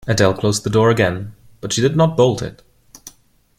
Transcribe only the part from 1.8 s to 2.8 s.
not bolt it.